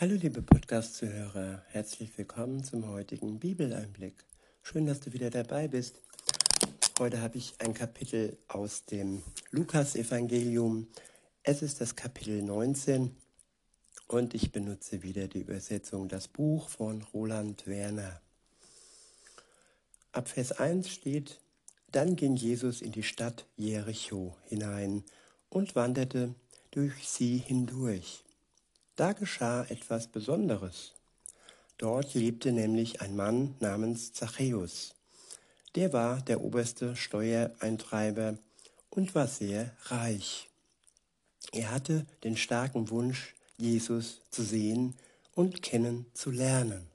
Hallo 0.00 0.16
liebe 0.16 0.42
Podcast-Zuhörer, 0.42 1.62
herzlich 1.68 2.18
willkommen 2.18 2.64
zum 2.64 2.88
heutigen 2.88 3.38
Bibeleinblick. 3.38 4.24
Schön, 4.60 4.86
dass 4.86 4.98
du 4.98 5.12
wieder 5.12 5.30
dabei 5.30 5.68
bist. 5.68 6.00
Heute 6.98 7.20
habe 7.20 7.38
ich 7.38 7.54
ein 7.60 7.74
Kapitel 7.74 8.36
aus 8.48 8.86
dem 8.86 9.22
Lukas-Evangelium. 9.52 10.88
Es 11.44 11.62
ist 11.62 11.80
das 11.80 11.94
Kapitel 11.94 12.42
19 12.42 13.14
und 14.08 14.34
ich 14.34 14.50
benutze 14.50 15.04
wieder 15.04 15.28
die 15.28 15.42
Übersetzung 15.42 16.08
Das 16.08 16.26
Buch 16.26 16.68
von 16.70 17.02
Roland 17.14 17.64
Werner. 17.68 18.20
Ab 20.10 20.26
Vers 20.28 20.50
1 20.50 20.88
steht, 20.88 21.38
dann 21.92 22.16
ging 22.16 22.34
Jesus 22.34 22.82
in 22.82 22.90
die 22.90 23.04
Stadt 23.04 23.46
Jericho 23.56 24.36
hinein 24.46 25.04
und 25.50 25.76
wanderte 25.76 26.34
durch 26.72 27.08
sie 27.08 27.38
hindurch. 27.38 28.23
Da 28.96 29.12
geschah 29.12 29.64
etwas 29.64 30.06
Besonderes. 30.06 30.92
Dort 31.78 32.14
lebte 32.14 32.52
nämlich 32.52 33.00
ein 33.00 33.16
Mann 33.16 33.56
namens 33.58 34.12
Zachäus. 34.12 34.94
Der 35.74 35.92
war 35.92 36.22
der 36.22 36.40
oberste 36.42 36.94
Steuereintreiber 36.94 38.38
und 38.90 39.14
war 39.16 39.26
sehr 39.26 39.72
reich. 39.86 40.48
Er 41.50 41.72
hatte 41.72 42.06
den 42.22 42.36
starken 42.36 42.90
Wunsch, 42.90 43.34
Jesus 43.58 44.20
zu 44.30 44.44
sehen 44.44 44.94
und 45.34 45.62
kennenzulernen. 45.62 46.86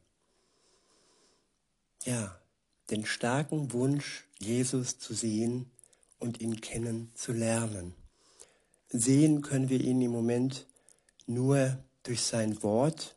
Ja, 2.06 2.40
den 2.90 3.06
starken 3.06 3.74
Wunsch, 3.74 4.26
Jesus 4.40 5.00
zu 5.00 5.14
sehen 5.14 5.70
und 6.18 6.40
ihn 6.40 6.62
kennenzulernen. 6.62 7.94
Sehen 8.88 9.42
können 9.42 9.70
wir 9.70 9.82
ihn 9.82 10.02
im 10.02 10.12
Moment 10.12 10.66
nur 11.28 11.78
durch 12.04 12.22
sein 12.22 12.62
Wort 12.64 13.16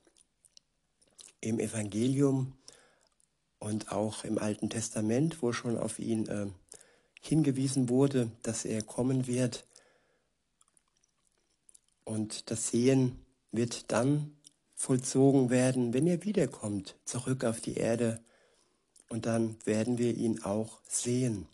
im 1.41 1.59
Evangelium 1.59 2.53
und 3.59 3.93
auch 3.93 4.25
im 4.25 4.39
Alten 4.39 4.71
Testament, 4.71 5.43
wo 5.43 5.53
schon 5.53 5.79
auf 5.79 5.99
ihn 5.99 6.27
äh, 6.27 6.47
hingewiesen 7.21 7.89
wurde, 7.89 8.31
dass 8.43 8.65
er 8.65 8.83
kommen 8.83 9.27
wird. 9.27 9.67
Und 12.05 12.51
das 12.51 12.69
Sehen 12.69 13.25
wird 13.53 13.93
dann 13.93 14.37
vollzogen 14.75 15.51
werden, 15.51 15.95
wenn 15.95 16.07
er 16.09 16.25
wiederkommt, 16.25 16.97
zurück 17.05 17.45
auf 17.45 17.61
die 17.61 17.75
Erde. 17.75 18.21
Und 19.09 19.27
dann 19.27 19.57
werden 19.65 19.99
wir 19.99 20.17
ihn 20.17 20.43
auch 20.43 20.81
sehen. 20.89 21.47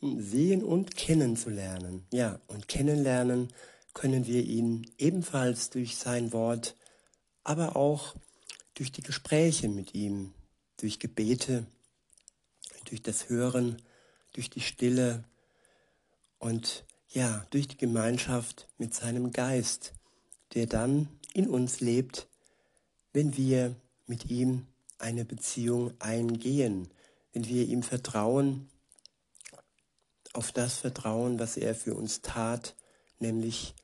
Sehen 0.00 0.62
und 0.62 0.96
kennenzulernen. 0.96 2.06
Ja, 2.12 2.40
und 2.46 2.68
kennenlernen 2.68 3.48
können 3.94 4.26
wir 4.26 4.44
ihn 4.44 4.90
ebenfalls 4.98 5.70
durch 5.70 5.96
sein 5.96 6.32
Wort, 6.32 6.76
aber 7.44 7.76
auch 7.76 8.14
durch 8.74 8.92
die 8.92 9.02
Gespräche 9.02 9.68
mit 9.68 9.94
ihm, 9.94 10.34
durch 10.76 10.98
Gebete, 10.98 11.66
durch 12.84 13.02
das 13.02 13.28
Hören, 13.28 13.82
durch 14.32 14.50
die 14.50 14.60
Stille 14.60 15.24
und 16.38 16.84
ja, 17.08 17.46
durch 17.50 17.66
die 17.66 17.76
Gemeinschaft 17.76 18.68
mit 18.78 18.94
seinem 18.94 19.32
Geist, 19.32 19.94
der 20.54 20.66
dann 20.66 21.08
in 21.34 21.48
uns 21.48 21.80
lebt, 21.80 22.28
wenn 23.12 23.36
wir 23.36 23.74
mit 24.06 24.30
ihm 24.30 24.66
eine 24.98 25.24
Beziehung 25.24 25.92
eingehen, 25.98 26.88
wenn 27.32 27.48
wir 27.48 27.66
ihm 27.66 27.82
vertrauen, 27.82 28.68
auf 30.32 30.52
das 30.52 30.78
vertrauen, 30.78 31.38
was 31.38 31.56
er 31.56 31.74
für 31.74 31.94
uns 31.94 32.22
tat, 32.22 32.74
nämlich 33.18 33.74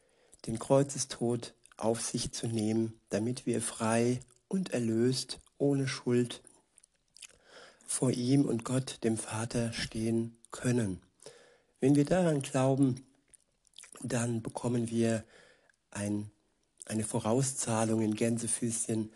den 0.47 0.59
Kreuzestod 0.59 1.55
auf 1.77 2.01
sich 2.01 2.33
zu 2.33 2.47
nehmen, 2.47 3.01
damit 3.09 3.47
wir 3.47 3.61
frei 3.61 4.21
und 4.49 4.73
erlöst, 4.73 5.41
ohne 5.59 5.89
Schuld 5.89 6.43
vor 7.87 8.11
ihm 8.11 8.45
und 8.45 8.65
Gott, 8.65 8.99
dem 9.05 9.17
Vater, 9.17 9.73
stehen 9.73 10.37
können. 10.51 11.01
Wenn 11.81 11.97
wir 11.97 12.05
daran 12.05 12.43
glauben, 12.43 13.07
dann 14.03 14.43
bekommen 14.43 14.91
wir 14.91 15.25
ein, 15.91 16.31
eine 16.87 17.05
Vorauszahlung 17.05 18.01
in 18.03 18.15
Gänsefüßchen, 18.15 19.13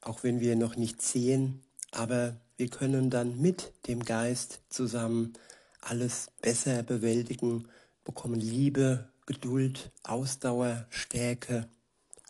auch 0.00 0.22
wenn 0.22 0.40
wir 0.40 0.56
noch 0.56 0.76
nicht 0.76 1.02
sehen, 1.02 1.62
aber 1.90 2.36
wir 2.56 2.68
können 2.68 3.10
dann 3.10 3.40
mit 3.40 3.72
dem 3.86 4.04
Geist 4.04 4.60
zusammen 4.68 5.34
alles 5.82 6.30
besser 6.40 6.82
bewältigen, 6.82 7.68
bekommen 8.04 8.40
Liebe, 8.40 9.08
Geduld, 9.26 9.92
Ausdauer, 10.02 10.86
Stärke, 10.90 11.68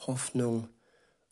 Hoffnung 0.01 0.69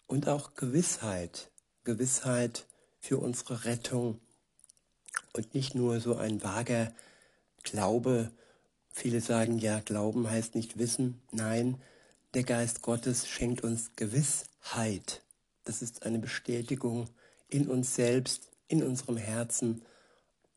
und 0.06 0.28
auch 0.28 0.54
Gewissheit. 0.54 1.50
Gewissheit 1.84 2.66
für 3.00 3.18
unsere 3.18 3.64
Rettung 3.64 4.20
und 5.32 5.54
nicht 5.54 5.74
nur 5.74 6.00
so 6.00 6.16
ein 6.16 6.42
vager 6.42 6.92
Glaube. 7.62 8.30
Viele 8.90 9.20
sagen 9.20 9.58
ja, 9.58 9.80
Glauben 9.80 10.28
heißt 10.28 10.54
nicht 10.54 10.78
wissen. 10.78 11.20
Nein, 11.32 11.80
der 12.34 12.44
Geist 12.44 12.82
Gottes 12.82 13.28
schenkt 13.28 13.62
uns 13.62 13.92
Gewissheit. 13.96 15.22
Das 15.64 15.82
ist 15.82 16.04
eine 16.04 16.18
Bestätigung 16.18 17.08
in 17.48 17.68
uns 17.68 17.94
selbst, 17.94 18.50
in 18.68 18.82
unserem 18.82 19.16
Herzen 19.16 19.82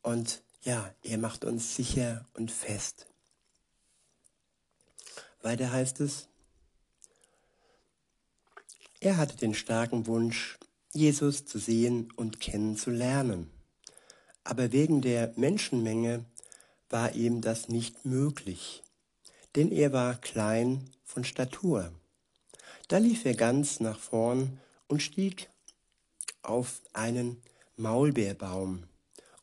und 0.02 0.42
ja, 0.64 0.94
er 1.02 1.18
macht 1.18 1.44
uns 1.44 1.76
sicher 1.76 2.26
und 2.32 2.50
fest. 2.50 3.06
Weiter 5.42 5.70
heißt 5.70 6.00
es, 6.00 6.28
er 9.00 9.18
hatte 9.18 9.36
den 9.36 9.54
starken 9.54 10.06
Wunsch, 10.06 10.58
Jesus 10.92 11.44
zu 11.44 11.58
sehen 11.58 12.10
und 12.16 12.40
kennenzulernen. 12.40 13.50
Aber 14.42 14.72
wegen 14.72 15.02
der 15.02 15.34
Menschenmenge 15.36 16.24
war 16.88 17.14
ihm 17.14 17.42
das 17.42 17.68
nicht 17.68 18.06
möglich, 18.06 18.82
denn 19.56 19.70
er 19.70 19.92
war 19.92 20.14
klein 20.14 20.90
von 21.04 21.24
Statur. 21.24 21.92
Da 22.88 22.96
lief 22.96 23.26
er 23.26 23.34
ganz 23.34 23.80
nach 23.80 23.98
vorn 23.98 24.60
und 24.88 25.02
stieg 25.02 25.50
auf 26.42 26.80
einen 26.94 27.42
Maulbeerbaum 27.76 28.84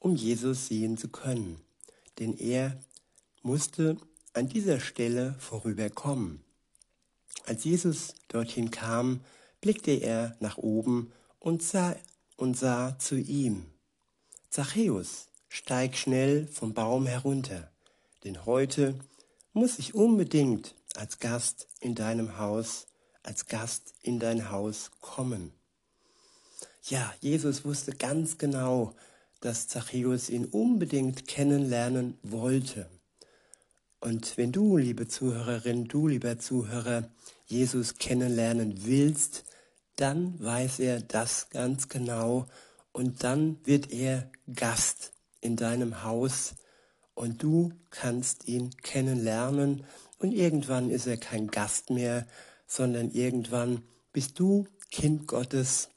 um 0.01 0.15
Jesus 0.15 0.67
sehen 0.67 0.97
zu 0.97 1.07
können, 1.07 1.61
denn 2.19 2.37
er 2.37 2.75
musste 3.43 3.97
an 4.33 4.49
dieser 4.49 4.79
Stelle 4.79 5.35
vorüberkommen. 5.39 6.43
Als 7.45 7.63
Jesus 7.63 8.15
dorthin 8.27 8.71
kam, 8.71 9.21
blickte 9.61 9.91
er 9.91 10.35
nach 10.39 10.57
oben 10.57 11.13
und 11.39 11.61
sah, 11.63 11.95
und 12.35 12.57
sah 12.57 12.97
zu 12.97 13.15
ihm. 13.15 13.67
Zachäus, 14.49 15.27
steig 15.49 15.95
schnell 15.95 16.47
vom 16.47 16.73
Baum 16.73 17.05
herunter, 17.05 17.71
denn 18.23 18.45
heute 18.45 18.95
muss 19.53 19.77
ich 19.77 19.93
unbedingt 19.93 20.75
als 20.95 21.19
Gast 21.19 21.67
in 21.79 21.93
deinem 21.93 22.39
Haus, 22.39 22.87
als 23.21 23.45
Gast 23.45 23.93
in 24.01 24.19
dein 24.19 24.49
Haus 24.49 24.89
kommen. 24.99 25.53
Ja, 26.85 27.13
Jesus 27.19 27.63
wusste 27.65 27.91
ganz 27.91 28.39
genau, 28.39 28.95
dass 29.41 29.67
Zachäus 29.67 30.29
ihn 30.29 30.45
unbedingt 30.45 31.27
kennenlernen 31.27 32.17
wollte. 32.23 32.89
Und 33.99 34.37
wenn 34.37 34.51
du, 34.51 34.77
liebe 34.77 35.07
Zuhörerin, 35.07 35.87
du, 35.87 36.07
lieber 36.07 36.39
Zuhörer, 36.39 37.09
Jesus 37.45 37.95
kennenlernen 37.95 38.85
willst, 38.85 39.43
dann 39.95 40.39
weiß 40.39 40.79
er 40.79 41.01
das 41.01 41.49
ganz 41.49 41.89
genau 41.89 42.47
und 42.91 43.23
dann 43.23 43.57
wird 43.65 43.91
er 43.91 44.31
Gast 44.53 45.11
in 45.41 45.55
deinem 45.55 46.03
Haus 46.03 46.55
und 47.13 47.43
du 47.43 47.73
kannst 47.89 48.47
ihn 48.47 48.71
kennenlernen 48.77 49.83
und 50.17 50.31
irgendwann 50.31 50.89
ist 50.89 51.07
er 51.07 51.17
kein 51.17 51.47
Gast 51.47 51.89
mehr, 51.89 52.27
sondern 52.67 53.11
irgendwann 53.11 53.83
bist 54.13 54.39
du 54.39 54.67
Kind 54.91 55.27
Gottes, 55.27 55.89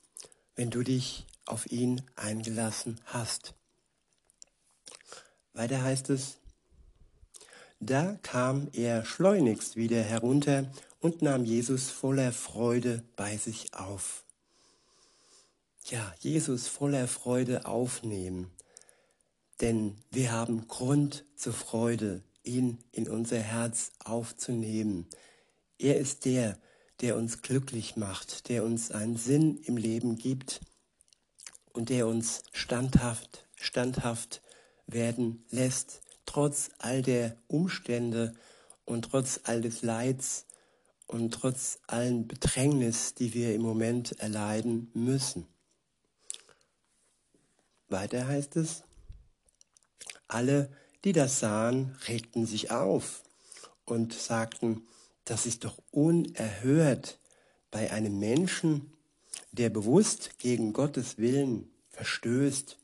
wenn 0.56 0.70
du 0.70 0.82
dich 0.82 1.26
auf 1.46 1.70
ihn 1.70 2.02
eingelassen 2.16 3.00
hast. 3.04 3.54
Weiter 5.52 5.82
heißt 5.82 6.10
es, 6.10 6.38
da 7.80 8.18
kam 8.22 8.68
er 8.72 9.04
schleunigst 9.04 9.76
wieder 9.76 10.02
herunter 10.02 10.70
und 11.00 11.22
nahm 11.22 11.44
Jesus 11.44 11.90
voller 11.90 12.32
Freude 12.32 13.02
bei 13.16 13.36
sich 13.36 13.74
auf. 13.74 14.24
Ja, 15.86 16.14
Jesus 16.18 16.66
voller 16.66 17.06
Freude 17.06 17.66
aufnehmen, 17.66 18.50
denn 19.60 19.98
wir 20.10 20.32
haben 20.32 20.66
Grund 20.66 21.24
zur 21.36 21.52
Freude, 21.52 22.22
ihn 22.42 22.78
in 22.90 23.08
unser 23.08 23.38
Herz 23.38 23.92
aufzunehmen. 24.02 25.06
Er 25.78 25.98
ist 25.98 26.24
der, 26.24 26.58
der 27.00 27.16
uns 27.16 27.42
glücklich 27.42 27.96
macht, 27.96 28.48
der 28.48 28.64
uns 28.64 28.90
einen 28.90 29.16
Sinn 29.16 29.58
im 29.64 29.76
Leben 29.76 30.16
gibt 30.16 30.60
und 31.74 31.90
der 31.90 32.06
uns 32.06 32.44
standhaft, 32.52 33.46
standhaft 33.56 34.40
werden 34.86 35.44
lässt, 35.50 36.00
trotz 36.24 36.70
all 36.78 37.02
der 37.02 37.36
Umstände 37.48 38.32
und 38.86 39.10
trotz 39.10 39.40
all 39.44 39.60
des 39.60 39.82
Leids 39.82 40.46
und 41.06 41.34
trotz 41.34 41.78
allen 41.86 42.26
Bedrängnis, 42.26 43.14
die 43.14 43.34
wir 43.34 43.54
im 43.54 43.62
Moment 43.62 44.12
erleiden 44.20 44.90
müssen. 44.94 45.46
Weiter 47.88 48.26
heißt 48.26 48.56
es, 48.56 48.82
alle, 50.28 50.70
die 51.04 51.12
das 51.12 51.40
sahen, 51.40 51.96
regten 52.08 52.46
sich 52.46 52.70
auf 52.70 53.24
und 53.84 54.14
sagten, 54.14 54.86
das 55.24 55.44
ist 55.44 55.64
doch 55.64 55.78
unerhört 55.90 57.18
bei 57.70 57.90
einem 57.90 58.18
Menschen, 58.18 58.92
der 59.54 59.70
bewusst 59.70 60.38
gegen 60.38 60.72
Gottes 60.72 61.18
Willen 61.18 61.70
verstößt, 61.90 62.76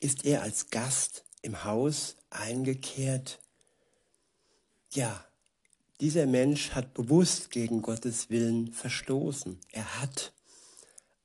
ist 0.00 0.24
er 0.24 0.42
als 0.42 0.70
Gast 0.70 1.24
im 1.42 1.64
Haus 1.64 2.16
eingekehrt. 2.30 3.40
Ja, 4.92 5.24
dieser 6.00 6.26
Mensch 6.26 6.72
hat 6.72 6.94
bewusst 6.94 7.50
gegen 7.50 7.82
Gottes 7.82 8.30
Willen 8.30 8.72
verstoßen. 8.72 9.60
Er 9.70 10.00
hat. 10.00 10.32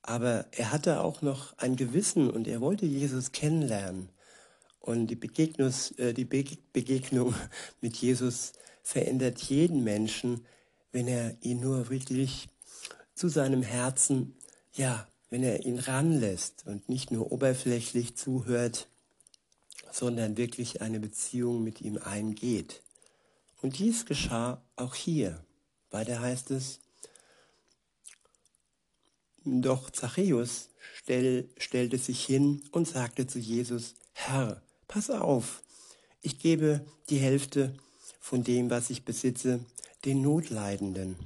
Aber 0.02 0.46
er 0.52 0.70
hatte 0.70 1.00
auch 1.00 1.22
noch 1.22 1.58
ein 1.58 1.74
Gewissen 1.74 2.30
und 2.30 2.46
er 2.46 2.60
wollte 2.60 2.86
Jesus 2.86 3.32
kennenlernen. 3.32 4.08
Und 4.78 5.08
die, 5.08 5.16
Begegnungs, 5.16 5.90
äh, 5.98 6.14
die 6.14 6.24
Begegnung 6.24 7.34
mit 7.80 7.96
Jesus 7.96 8.52
verändert 8.82 9.42
jeden 9.42 9.82
Menschen, 9.82 10.46
wenn 10.92 11.08
er 11.08 11.36
ihn 11.42 11.60
nur 11.60 11.90
wirklich 11.90 12.48
zu 13.14 13.28
seinem 13.28 13.62
Herzen, 13.62 14.37
ja, 14.78 15.06
wenn 15.28 15.42
er 15.42 15.66
ihn 15.66 15.78
ranlässt 15.78 16.64
und 16.66 16.88
nicht 16.88 17.10
nur 17.10 17.32
oberflächlich 17.32 18.16
zuhört, 18.16 18.88
sondern 19.92 20.36
wirklich 20.36 20.80
eine 20.80 21.00
Beziehung 21.00 21.62
mit 21.62 21.80
ihm 21.80 21.98
eingeht. 21.98 22.82
Und 23.60 23.78
dies 23.78 24.06
geschah 24.06 24.62
auch 24.76 24.94
hier. 24.94 25.44
Weiter 25.90 26.20
heißt 26.20 26.50
es, 26.52 26.80
doch 29.44 29.90
Zachäus 29.90 30.68
stell, 30.94 31.48
stellte 31.58 31.98
sich 31.98 32.24
hin 32.24 32.62
und 32.70 32.86
sagte 32.86 33.26
zu 33.26 33.38
Jesus, 33.38 33.94
Herr, 34.12 34.62
pass 34.86 35.10
auf, 35.10 35.62
ich 36.22 36.38
gebe 36.38 36.84
die 37.08 37.18
Hälfte 37.18 37.74
von 38.20 38.44
dem, 38.44 38.70
was 38.70 38.90
ich 38.90 39.04
besitze, 39.04 39.60
den 40.04 40.22
Notleidenden. 40.22 41.16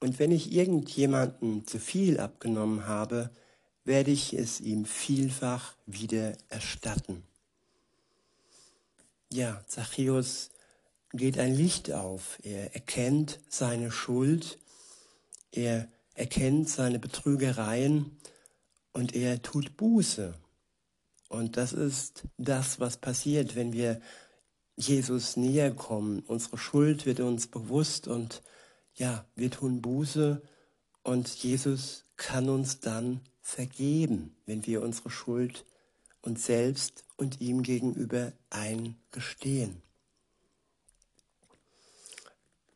Und 0.00 0.18
wenn 0.18 0.32
ich 0.32 0.52
irgendjemanden 0.52 1.66
zu 1.66 1.78
viel 1.78 2.18
abgenommen 2.18 2.86
habe, 2.86 3.30
werde 3.84 4.10
ich 4.10 4.32
es 4.32 4.60
ihm 4.60 4.86
vielfach 4.86 5.74
wieder 5.86 6.36
erstatten. 6.48 7.22
Ja, 9.32 9.62
Zachäus 9.66 10.50
geht 11.12 11.38
ein 11.38 11.54
Licht 11.54 11.92
auf. 11.92 12.38
Er 12.42 12.74
erkennt 12.74 13.40
seine 13.48 13.90
Schuld, 13.90 14.58
er 15.52 15.88
erkennt 16.14 16.68
seine 16.68 16.98
Betrügereien 16.98 18.18
und 18.92 19.14
er 19.14 19.42
tut 19.42 19.76
Buße. 19.76 20.34
Und 21.28 21.56
das 21.56 21.72
ist 21.72 22.24
das, 22.38 22.80
was 22.80 22.96
passiert, 22.96 23.54
wenn 23.54 23.72
wir 23.72 24.00
Jesus 24.76 25.36
näher 25.36 25.72
kommen. 25.72 26.20
Unsere 26.20 26.58
Schuld 26.58 27.06
wird 27.06 27.20
uns 27.20 27.46
bewusst 27.46 28.08
und 28.08 28.42
ja, 29.00 29.24
wir 29.34 29.50
tun 29.50 29.80
Buße 29.80 30.42
und 31.02 31.28
Jesus 31.28 32.04
kann 32.16 32.50
uns 32.50 32.80
dann 32.80 33.22
vergeben, 33.40 34.36
wenn 34.44 34.66
wir 34.66 34.82
unsere 34.82 35.08
Schuld 35.08 35.64
uns 36.20 36.44
selbst 36.44 37.04
und 37.16 37.40
ihm 37.40 37.62
gegenüber 37.62 38.34
eingestehen. 38.50 39.80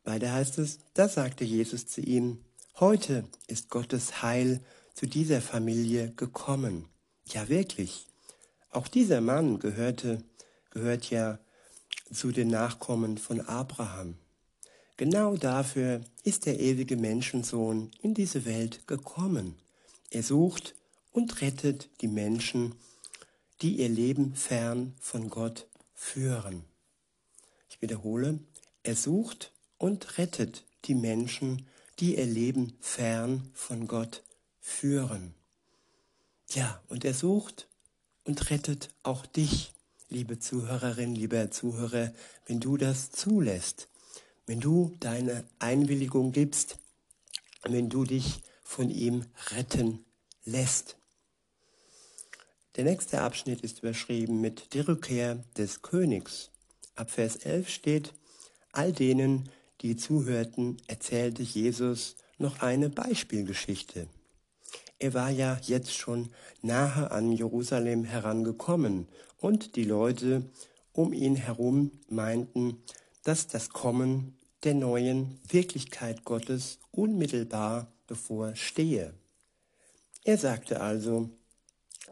Weiter 0.03 0.33
heißt 0.33 0.59
es, 0.59 0.79
da 0.95 1.11
sagte 1.11 1.45
Jesus 1.45 1.87
zu 1.87 2.01
ihm, 2.01 2.43
heute 2.81 3.25
ist 3.47 3.69
Gottes 3.69 4.23
Heil 4.23 4.65
zu 4.95 5.07
dieser 5.07 5.43
Familie 5.43 6.11
gekommen. 6.13 6.87
Ja 7.27 7.51
wirklich, 7.51 8.07
auch 8.71 8.89
dieser 8.89 9.21
Mann 9.21 9.59
gehörte, 9.59 10.25
gehört 10.71 11.11
ja 11.11 11.39
zu 12.11 12.33
den 12.33 12.49
Nachkommen 12.49 13.19
von 13.19 13.43
Abraham. 13.43 14.17
Genau 14.97 15.37
dafür 15.37 16.03
ist 16.23 16.47
der 16.47 16.61
ewige 16.61 16.97
Menschensohn 16.97 17.91
in 18.01 18.15
diese 18.15 18.45
Welt 18.45 18.87
gekommen. 18.87 19.57
Er 20.11 20.23
sucht 20.23 20.77
und 21.11 21.41
rettet 21.41 21.89
die 22.01 22.07
Menschen, 22.07 22.77
die 23.61 23.79
ihr 23.79 23.89
Leben 23.89 24.37
fern 24.37 24.95
von 25.01 25.31
Gott 25.31 25.67
führen. 25.95 26.65
Ich 27.69 27.83
wiederhole, 27.83 28.39
er 28.85 28.95
sucht 28.95 29.53
und 29.79 30.19
rettet 30.19 30.65
die 30.85 30.95
Menschen, 30.95 31.67
die 31.99 32.17
ihr 32.17 32.27
Leben 32.27 32.77
fern 32.81 33.51
von 33.53 33.89
Gott 33.89 34.23
führen. 34.61 35.35
Ja, 36.51 36.81
und 36.89 37.05
er 37.05 37.15
sucht 37.15 37.67
und 38.23 38.51
rettet 38.51 38.91
auch 39.03 39.27
dich, 39.27 39.73
liebe 40.09 40.39
Zuhörerin, 40.39 41.17
lieber 41.17 41.51
Zuhörer, 41.51 42.13
wenn 42.47 42.61
du 42.61 42.77
das 42.77 43.11
zulässt, 43.11 43.89
wenn 44.47 44.61
du 44.61 44.95
deine 45.01 45.45
Einwilligung 45.59 46.33
gibst, 46.33 46.79
wenn 47.63 47.89
du 47.89 48.05
dich 48.05 48.43
von 48.63 48.91
ihm 48.91 49.25
retten 49.51 50.05
lässt. 50.45 50.97
Der 52.77 52.85
nächste 52.85 53.21
Abschnitt 53.23 53.61
ist 53.61 53.81
überschrieben 53.81 54.41
mit 54.41 54.75
der 54.75 54.89
Rückkehr 54.89 55.45
des 55.57 55.83
Königs. 55.83 56.51
Ab 56.97 57.11
Vers 57.11 57.37
11 57.37 57.69
steht, 57.69 58.15
all 58.73 58.93
denen, 58.93 59.49
die 59.81 59.97
zuhörten, 59.97 60.77
erzählte 60.87 61.43
Jesus 61.43 62.17
noch 62.39 62.61
eine 62.61 62.91
Beispielgeschichte. 62.91 64.09
Er 64.99 65.15
war 65.15 65.31
ja 65.31 65.59
jetzt 65.63 65.95
schon 65.95 66.31
nahe 66.63 67.11
an 67.11 67.33
Jerusalem 67.33 68.05
herangekommen 68.05 69.09
und 69.39 69.77
die 69.77 69.85
Leute 69.85 70.51
um 70.93 71.13
ihn 71.13 71.37
herum 71.37 71.91
meinten, 72.09 72.83
dass 73.25 73.47
das 73.47 73.71
Kommen 73.71 74.37
der 74.63 74.75
neuen 74.75 75.41
Wirklichkeit 75.49 76.25
Gottes 76.25 76.79
unmittelbar 76.91 77.89
bevorstehe. 78.07 79.13
Er 80.25 80.39
sagte 80.39 80.81
also, 80.81 81.29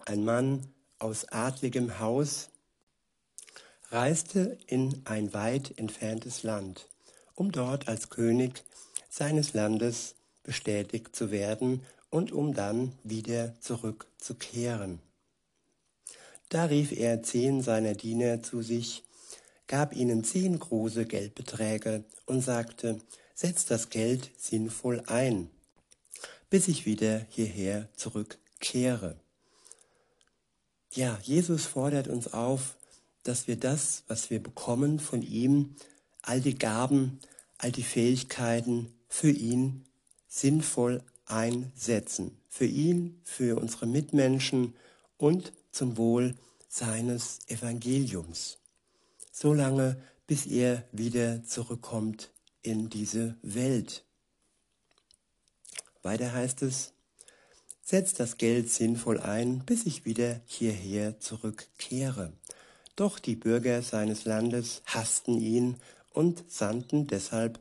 ein 0.05 0.25
Mann 0.25 0.67
aus 0.99 1.27
adligem 1.29 1.99
Haus 1.99 2.51
reiste 3.91 4.59
in 4.67 5.03
ein 5.05 5.33
weit 5.33 5.79
entferntes 5.79 6.43
Land 6.43 6.89
um 7.35 7.53
dort 7.53 7.89
als 7.89 8.11
König 8.11 8.63
seines 9.09 9.55
Landes 9.55 10.15
bestätigt 10.43 11.15
zu 11.15 11.31
werden 11.31 11.83
und 12.11 12.33
um 12.33 12.55
dann 12.55 12.93
wieder 13.05 13.59
zurückzukehren. 13.61 15.01
Da 16.49 16.67
rief 16.67 16.93
er 16.93 17.23
zehn 17.23 17.63
seiner 17.63 17.95
Diener 17.95 18.43
zu 18.43 18.63
sich, 18.63 19.05
gab 19.67 19.95
ihnen 19.95 20.25
zehn 20.25 20.59
große 20.59 21.07
Geldbeträge 21.07 22.05
und 22.27 22.43
sagte, 22.43 22.99
setzt 23.35 23.71
das 23.71 23.91
Geld 23.91 24.31
sinnvoll 24.37 25.03
ein, 25.07 25.51
bis 26.51 26.69
ich 26.69 26.87
wieder 26.87 27.27
hierher 27.31 27.89
zurückkehre. 27.97 29.17
Ja, 30.93 31.19
Jesus 31.23 31.65
fordert 31.65 32.09
uns 32.09 32.33
auf, 32.33 32.77
dass 33.23 33.47
wir 33.47 33.57
das, 33.57 34.05
was 34.09 34.31
wir 34.31 34.43
bekommen 34.43 35.01
von 35.01 35.23
ihm, 35.23 35.77
all 36.23 36.41
die 36.41 36.59
Gaben, 36.59 37.19
all 37.59 37.73
die 37.73 37.83
Fähigkeiten 37.83 38.93
für 39.09 39.31
ihn 39.31 39.85
sinnvoll 40.29 41.03
einsetzen. 41.27 42.37
Für 42.49 42.67
ihn, 42.67 43.21
für 43.25 43.59
unsere 43.59 43.87
Mitmenschen 43.87 44.75
und 45.17 45.53
zum 45.71 45.97
Wohl 45.97 46.35
seines 46.69 47.39
Evangeliums. 47.49 48.59
Solange, 49.33 50.01
bis 50.27 50.47
er 50.47 50.85
wieder 50.93 51.43
zurückkommt 51.45 52.31
in 52.63 52.89
diese 52.91 53.37
Welt. 53.43 54.05
Weiter 56.03 56.33
heißt 56.33 56.63
es, 56.63 56.93
setzt 57.83 58.21
das 58.21 58.37
Geld 58.37 58.71
sinnvoll 58.71 59.21
ein, 59.21 59.65
bis 59.65 59.87
ich 59.87 60.05
wieder 60.05 60.41
hierher 60.47 61.19
zurückkehre. 61.19 62.33
Doch 62.95 63.19
die 63.19 63.37
Bürger 63.37 63.83
seines 63.83 64.25
Landes 64.25 64.83
hassten 64.85 65.41
ihn 65.41 65.77
und 66.11 66.45
sandten 66.51 67.07
deshalb 67.07 67.59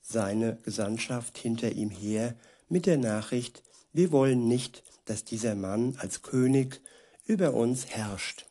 seine 0.00 0.56
Gesandtschaft 0.64 1.36
hinter 1.36 1.72
ihm 1.72 1.90
her 1.90 2.34
mit 2.68 2.86
der 2.86 2.98
Nachricht, 2.98 3.62
wir 3.92 4.12
wollen 4.12 4.46
nicht, 4.48 4.82
dass 5.04 5.24
dieser 5.24 5.54
Mann 5.54 5.96
als 5.98 6.22
König 6.22 6.80
über 7.26 7.54
uns 7.54 7.86
herrscht. 7.86 8.47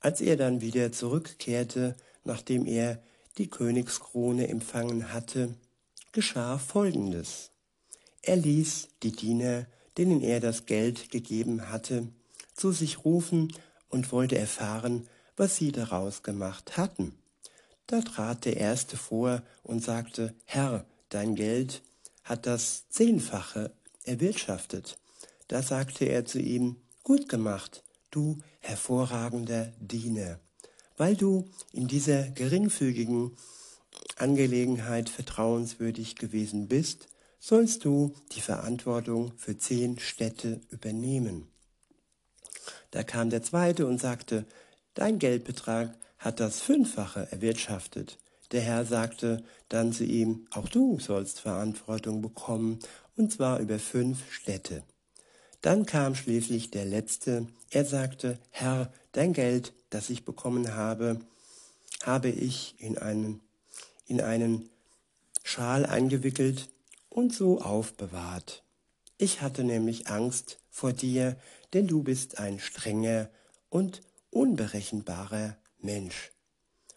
Als 0.00 0.20
er 0.20 0.36
dann 0.36 0.60
wieder 0.60 0.92
zurückkehrte, 0.92 1.94
nachdem 2.24 2.66
er 2.66 3.02
die 3.38 3.48
Königskrone 3.48 4.48
empfangen 4.48 5.12
hatte, 5.12 5.54
geschah 6.12 6.58
Folgendes. 6.58 7.50
Er 8.22 8.36
ließ 8.36 8.88
die 9.02 9.12
Diener, 9.12 9.66
denen 9.96 10.20
er 10.22 10.40
das 10.40 10.66
Geld 10.66 11.10
gegeben 11.10 11.70
hatte, 11.70 12.08
zu 12.54 12.72
sich 12.72 13.04
rufen 13.04 13.52
und 13.88 14.12
wollte 14.12 14.38
erfahren, 14.38 15.08
was 15.36 15.56
sie 15.56 15.72
daraus 15.72 16.22
gemacht 16.22 16.76
hatten. 16.76 17.14
Da 17.86 18.00
trat 18.00 18.44
der 18.44 18.56
Erste 18.56 18.96
vor 18.96 19.42
und 19.62 19.82
sagte, 19.82 20.34
Herr, 20.44 20.84
dein 21.08 21.34
Geld 21.34 21.82
hat 22.22 22.46
das 22.46 22.88
Zehnfache 22.88 23.72
erwirtschaftet. 24.04 24.98
Da 25.48 25.62
sagte 25.62 26.04
er 26.04 26.24
zu 26.24 26.38
ihm, 26.38 26.76
Gut 27.02 27.28
gemacht, 27.28 27.82
du 28.10 28.38
hervorragender 28.60 29.72
Diener, 29.80 30.40
weil 30.96 31.16
du 31.16 31.48
in 31.72 31.88
dieser 31.88 32.28
geringfügigen 32.30 33.36
Angelegenheit 34.16 35.08
vertrauenswürdig 35.08 36.16
gewesen 36.16 36.68
bist, 36.68 37.08
sollst 37.38 37.84
du 37.84 38.14
die 38.32 38.40
Verantwortung 38.40 39.32
für 39.36 39.56
zehn 39.56 39.98
Städte 39.98 40.60
übernehmen. 40.70 41.48
Da 42.90 43.02
kam 43.02 43.30
der 43.30 43.42
zweite 43.42 43.86
und 43.86 43.98
sagte, 43.98 44.44
dein 44.94 45.18
Geldbetrag 45.18 45.96
hat 46.18 46.38
das 46.38 46.60
Fünffache 46.60 47.28
erwirtschaftet. 47.30 48.18
Der 48.52 48.60
Herr 48.60 48.84
sagte 48.84 49.42
dann 49.68 49.92
zu 49.92 50.04
ihm, 50.04 50.46
auch 50.50 50.68
du 50.68 50.98
sollst 50.98 51.40
Verantwortung 51.40 52.20
bekommen, 52.20 52.80
und 53.16 53.32
zwar 53.32 53.60
über 53.60 53.78
fünf 53.78 54.30
Städte. 54.32 54.82
Dann 55.62 55.84
kam 55.84 56.14
schließlich 56.14 56.70
der 56.70 56.86
letzte, 56.86 57.46
er 57.70 57.84
sagte, 57.84 58.38
Herr, 58.50 58.92
dein 59.12 59.32
Geld, 59.32 59.74
das 59.90 60.08
ich 60.08 60.24
bekommen 60.24 60.74
habe, 60.74 61.20
habe 62.02 62.30
ich 62.30 62.74
in 62.78 62.96
einen, 62.96 63.40
in 64.06 64.20
einen 64.20 64.70
Schal 65.42 65.84
eingewickelt 65.84 66.70
und 67.10 67.34
so 67.34 67.60
aufbewahrt. 67.60 68.62
Ich 69.18 69.42
hatte 69.42 69.64
nämlich 69.64 70.08
Angst 70.08 70.58
vor 70.70 70.92
dir, 70.92 71.36
denn 71.74 71.86
du 71.86 72.02
bist 72.02 72.38
ein 72.38 72.58
strenger 72.58 73.28
und 73.68 74.00
unberechenbarer 74.30 75.56
Mensch. 75.78 76.32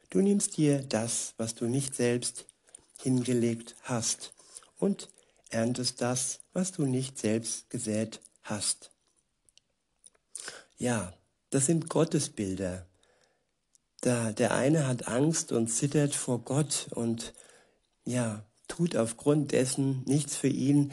Du 0.10 0.22
nimmst 0.22 0.56
dir 0.56 0.84
das, 0.84 1.34
was 1.38 1.56
du 1.56 1.66
nicht 1.66 1.96
selbst 1.96 2.46
hingelegt 3.02 3.76
hast, 3.82 4.34
und 4.78 5.10
erntest 5.50 6.02
das, 6.02 6.40
was 6.52 6.72
du 6.72 6.86
nicht 6.86 7.18
selbst 7.18 7.70
gesät 7.70 8.22
hast. 8.44 8.92
Ja, 10.78 11.14
das 11.50 11.66
sind 11.66 11.90
Gottesbilder. 11.90 12.86
Da 14.02 14.32
der 14.32 14.54
eine 14.54 14.88
hat 14.88 15.08
Angst 15.08 15.52
und 15.52 15.68
zittert 15.68 16.14
vor 16.14 16.40
Gott 16.40 16.88
und 16.92 17.34
ja, 18.06 18.44
tut 18.68 18.98
aufgrund 18.98 19.52
dessen 19.52 20.04
nichts 20.06 20.36
für 20.36 20.48
ihn, 20.48 20.92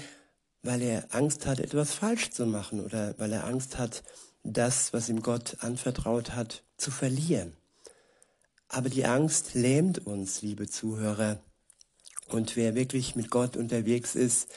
weil 0.63 0.83
er 0.83 1.15
Angst 1.15 1.47
hat, 1.47 1.59
etwas 1.59 1.93
falsch 1.93 2.31
zu 2.31 2.47
machen 2.47 2.85
oder 2.85 3.15
weil 3.19 3.33
er 3.33 3.45
Angst 3.45 3.79
hat, 3.79 4.05
das, 4.43 4.93
was 4.93 5.09
ihm 5.09 5.23
Gott 5.23 5.57
anvertraut 5.61 6.33
hat, 6.33 6.63
zu 6.77 6.91
verlieren. 6.91 7.57
Aber 8.69 8.89
die 8.89 9.05
Angst 9.05 9.55
lähmt 9.55 10.07
uns, 10.07 10.43
liebe 10.43 10.69
Zuhörer. 10.69 11.41
Und 12.29 12.55
wer 12.55 12.75
wirklich 12.75 13.17
mit 13.17 13.31
Gott 13.31 13.57
unterwegs 13.57 14.15
ist, 14.15 14.49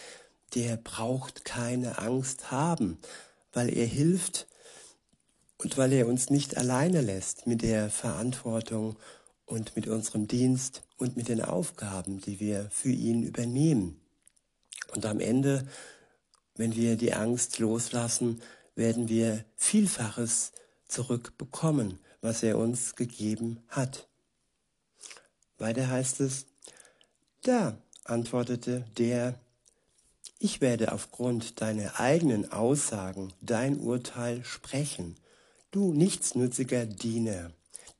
der 0.55 0.77
braucht 0.77 1.45
keine 1.45 1.97
Angst 1.99 2.51
haben, 2.51 2.97
weil 3.51 3.75
er 3.75 3.85
hilft 3.85 4.47
und 5.57 5.77
weil 5.77 5.93
er 5.93 6.07
uns 6.07 6.29
nicht 6.29 6.57
alleine 6.57 7.01
lässt 7.01 7.47
mit 7.47 7.61
der 7.61 7.89
Verantwortung 7.89 8.97
und 9.45 9.75
mit 9.75 9.87
unserem 9.87 10.27
Dienst 10.27 10.83
und 10.97 11.17
mit 11.17 11.27
den 11.27 11.41
Aufgaben, 11.41 12.19
die 12.19 12.39
wir 12.39 12.69
für 12.71 12.89
ihn 12.89 13.23
übernehmen. 13.23 13.99
Und 14.93 15.05
am 15.05 15.19
Ende, 15.19 15.67
wenn 16.55 16.75
wir 16.75 16.97
die 16.97 17.13
Angst 17.13 17.59
loslassen, 17.59 18.41
werden 18.75 19.09
wir 19.09 19.45
Vielfaches 19.55 20.51
zurückbekommen, 20.87 21.99
was 22.21 22.43
er 22.43 22.57
uns 22.57 22.95
gegeben 22.95 23.59
hat. 23.67 24.07
Weiter 25.57 25.87
heißt 25.89 26.21
es, 26.21 26.45
da 27.41 27.77
antwortete 28.05 28.85
der, 28.97 29.39
ich 30.43 30.59
werde 30.59 30.91
aufgrund 30.91 31.61
deiner 31.61 32.01
eigenen 32.01 32.51
Aussagen 32.51 33.31
dein 33.39 33.79
Urteil 33.79 34.43
sprechen, 34.43 35.15
du 35.71 35.93
nichtsnütziger 35.93 36.85
Diener, 36.85 37.51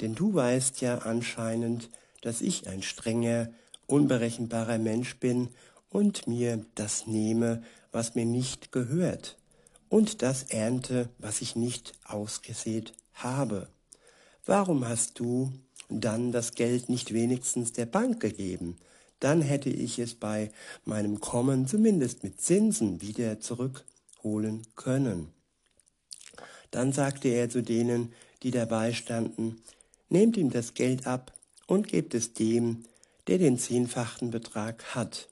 denn 0.01 0.13
du 0.13 0.33
weißt 0.33 0.81
ja 0.81 0.97
anscheinend, 0.97 1.89
dass 2.19 2.41
ich 2.41 2.67
ein 2.67 2.81
strenger, 2.81 3.49
unberechenbarer 3.87 4.77
Mensch 4.77 5.21
bin 5.21 5.51
und 5.89 6.27
mir 6.27 6.65
das 6.75 7.07
nehme, 7.07 7.63
was 7.93 8.13
mir 8.13 8.25
nicht 8.25 8.73
gehört, 8.73 9.37
und 9.87 10.21
das 10.21 10.43
ernte, 10.43 11.07
was 11.19 11.39
ich 11.39 11.55
nicht 11.55 11.93
ausgesät 12.03 12.91
habe. 13.13 13.69
Warum 14.45 14.85
hast 14.85 15.17
du 15.17 15.53
dann 15.87 16.33
das 16.33 16.55
Geld 16.55 16.89
nicht 16.89 17.13
wenigstens 17.13 17.71
der 17.71 17.85
Bank 17.85 18.19
gegeben? 18.19 18.75
Dann 19.23 19.41
hätte 19.41 19.69
ich 19.69 19.99
es 19.99 20.15
bei 20.15 20.51
meinem 20.83 21.21
Kommen 21.21 21.65
zumindest 21.65 22.25
mit 22.25 22.41
Zinsen 22.41 23.01
wieder 23.01 23.39
zurückholen 23.39 24.67
können. 24.75 25.29
Dann 26.71 26.91
sagte 26.91 27.29
er 27.29 27.49
zu 27.49 27.63
denen, 27.63 28.11
die 28.41 28.51
dabei 28.51 28.91
standen, 28.91 29.61
nehmt 30.09 30.35
ihm 30.35 30.49
das 30.49 30.73
Geld 30.73 31.07
ab 31.07 31.31
und 31.67 31.87
gebt 31.87 32.13
es 32.13 32.33
dem, 32.33 32.83
der 33.27 33.37
den 33.37 33.57
zehnfachen 33.57 34.29
Betrag 34.29 34.93
hat. 34.93 35.29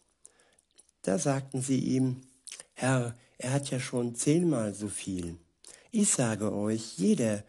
Da 1.01 1.19
sagten 1.19 1.61
sie 1.61 1.79
ihm, 1.79 2.21
Herr, 2.73 3.13
er 3.39 3.51
hat 3.51 3.71
ja 3.71 3.81
schon 3.81 4.15
zehnmal 4.15 4.73
so 4.73 4.87
viel. 4.87 5.35
Ich 5.91 6.11
sage 6.11 6.53
euch, 6.53 6.97
jeder, 6.97 7.43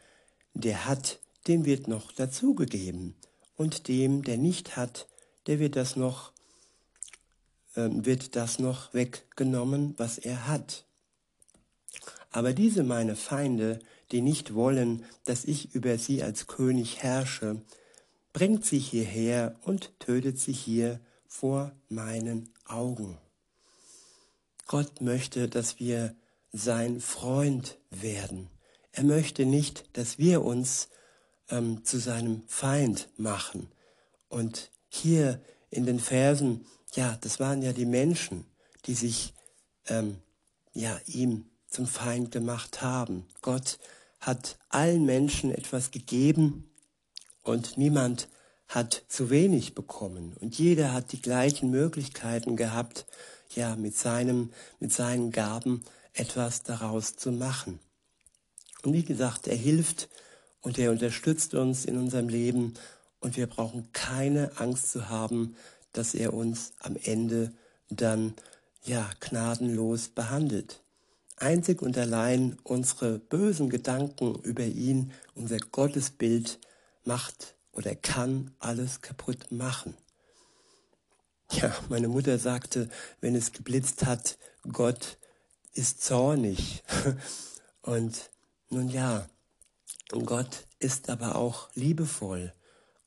der 0.55 0.87
hat, 0.87 1.21
dem 1.47 1.67
wird 1.67 1.87
noch 1.87 2.11
dazugegeben, 2.11 3.15
und 3.55 3.87
dem, 3.87 4.25
der 4.25 4.39
nicht 4.39 4.75
hat, 4.77 5.07
der 5.47 5.59
wird 5.59 5.77
das 5.77 5.97
noch, 5.97 6.33
äh, 7.75 7.89
wird 7.91 8.37
das 8.37 8.59
noch 8.59 8.95
weggenommen, 8.95 9.95
was 9.99 10.19
er 10.19 10.47
hat. 10.47 10.85
Aber 12.31 12.53
diese 12.53 12.83
meine 12.83 13.17
Feinde, 13.17 13.79
die 14.11 14.21
nicht 14.23 14.55
wollen, 14.55 15.05
dass 15.25 15.45
ich 15.45 15.75
über 15.75 15.99
sie 15.99 16.23
als 16.23 16.47
König 16.47 17.03
herrsche, 17.03 17.61
bringt 18.33 18.65
sie 18.65 18.79
hierher 18.79 19.57
und 19.63 19.99
tötet 20.01 20.39
sie 20.39 20.53
hier 20.53 21.01
vor 21.27 21.73
meinen 21.89 22.49
Augen. 22.67 23.19
Gott 24.67 25.01
möchte, 25.01 25.49
dass 25.49 25.79
wir 25.79 26.15
sein 26.53 27.01
Freund 27.01 27.79
werden. 27.91 28.49
Er 28.93 29.05
möchte 29.05 29.45
nicht, 29.47 29.85
dass 29.97 30.19
wir 30.19 30.43
uns 30.43 30.89
ähm, 31.49 31.85
zu 31.85 31.99
seinem 31.99 32.43
Feind 32.47 33.09
machen. 33.17 33.71
Und 34.29 34.71
hier 34.95 35.41
in 35.71 35.87
den 35.87 35.99
Versen, 35.99 36.67
ja, 36.95 37.17
das 37.23 37.41
waren 37.41 37.63
ja 37.63 37.73
die 37.73 37.87
Menschen, 37.87 38.45
die 38.85 38.95
sich 38.95 39.33
ähm, 39.87 40.19
ja 40.75 41.01
ihm 41.07 41.47
zum 41.67 41.87
Feind 41.87 42.31
gemacht 42.31 42.83
haben. 42.83 43.27
Gott 43.41 43.79
hat 44.21 44.59
allen 44.69 45.07
Menschen 45.07 45.51
etwas 45.51 45.91
gegeben 45.91 46.71
und 47.43 47.79
niemand 47.79 48.29
hat 48.69 49.03
zu 49.09 49.31
wenig 49.31 49.75
bekommen 49.75 50.37
und 50.41 50.59
jeder 50.59 50.93
hat 50.93 51.13
die 51.13 51.23
gleichen 51.23 51.71
Möglichkeiten 51.71 52.57
gehabt, 52.57 53.07
ja, 53.55 53.77
mit 53.77 53.97
seinem, 53.97 54.53
mit 54.79 54.93
seinen 54.93 55.31
Gaben 55.31 55.83
etwas 56.13 56.63
daraus 56.63 57.17
zu 57.17 57.33
machen. 57.33 57.81
Und 58.83 58.93
wie 58.93 59.05
gesagt, 59.05 59.47
er 59.47 59.57
hilft 59.57 60.09
und 60.61 60.79
er 60.79 60.91
unterstützt 60.91 61.55
uns 61.55 61.87
in 61.87 61.97
unserem 61.97 62.29
Leben 62.29 62.75
und 63.23 63.37
wir 63.37 63.47
brauchen 63.47 63.91
keine 63.93 64.59
Angst 64.59 64.91
zu 64.91 65.09
haben, 65.09 65.57
dass 65.93 66.15
er 66.15 66.35
uns 66.35 66.73
am 66.81 66.97
Ende 66.97 67.53
dann 67.89 68.35
ja 68.83 69.09
gnadenlos 69.21 70.09
behandelt. 70.09 70.83
Einzig 71.37 71.83
und 71.83 71.97
allein 71.97 72.59
unsere 72.63 73.19
bösen 73.19 73.71
Gedanken 73.71 74.35
über 74.43 74.65
ihn, 74.65 75.13
unser 75.35 75.59
Gottesbild 75.59 76.59
macht 77.05 77.55
oder 77.73 77.95
kann 77.95 78.55
alles 78.59 79.01
kaputt 79.01 79.51
machen. 79.51 79.97
Ja, 81.53 81.75
meine 81.89 82.09
Mutter 82.09 82.39
sagte, 82.39 82.89
wenn 83.21 83.35
es 83.35 83.53
geblitzt 83.53 84.05
hat, 84.05 84.39
Gott 84.71 85.19
ist 85.75 86.03
zornig. 86.03 86.83
Und 87.83 88.31
nun 88.71 88.89
ja, 88.89 89.29
Gott 90.09 90.67
ist 90.79 91.11
aber 91.11 91.37
auch 91.37 91.69
liebevoll. 91.75 92.55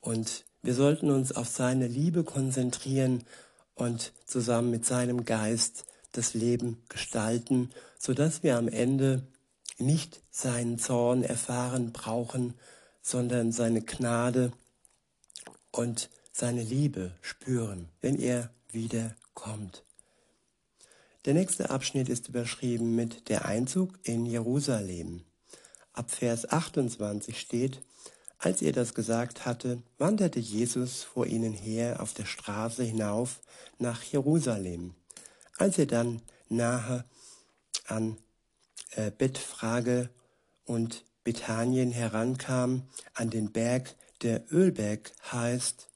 Und 0.05 0.45
wir 0.61 0.75
sollten 0.75 1.09
uns 1.09 1.31
auf 1.31 1.47
seine 1.47 1.87
Liebe 1.87 2.23
konzentrieren 2.23 3.23
und 3.73 4.13
zusammen 4.27 4.69
mit 4.69 4.85
seinem 4.85 5.25
Geist 5.25 5.85
das 6.11 6.35
Leben 6.35 6.83
gestalten, 6.89 7.71
sodass 7.97 8.43
wir 8.43 8.57
am 8.57 8.67
Ende 8.67 9.23
nicht 9.79 10.21
seinen 10.29 10.77
Zorn 10.77 11.23
erfahren 11.23 11.91
brauchen, 11.91 12.53
sondern 13.01 13.51
seine 13.51 13.81
Gnade 13.81 14.51
und 15.71 16.11
seine 16.31 16.61
Liebe 16.61 17.11
spüren, 17.21 17.89
wenn 17.99 18.19
er 18.19 18.51
wieder 18.69 19.15
kommt. 19.33 19.83
Der 21.25 21.33
nächste 21.33 21.71
Abschnitt 21.71 22.09
ist 22.09 22.29
überschrieben 22.29 22.93
mit 22.95 23.27
der 23.29 23.45
Einzug 23.45 23.97
in 24.03 24.27
Jerusalem. 24.27 25.23
Ab 25.93 26.11
Vers 26.11 26.47
28 26.51 27.39
steht, 27.39 27.81
Als 28.37 28.61
er 28.61 28.71
das 28.71 28.93
gesagt 28.93 29.45
hatte, 29.45 29.81
wanderte 29.97 30.39
Jesus 30.39 31.03
vor 31.03 31.25
ihnen 31.25 31.53
her 31.53 32.01
auf 32.01 32.13
der 32.13 32.25
Straße 32.25 32.83
hinauf 32.83 33.39
nach 33.79 34.03
Jerusalem. 34.03 34.93
Als 35.57 35.77
er 35.77 35.85
dann 35.85 36.21
nahe 36.49 37.05
an 37.87 38.17
äh, 38.91 39.11
Bethfrage 39.11 40.09
und 40.65 41.03
Bethanien 41.23 41.91
herankam, 41.91 42.83
an 43.13 43.29
den 43.29 43.51
Berg, 43.51 43.95
der 44.21 44.43
Ölberg 44.51 45.11
heißt, 45.31 45.87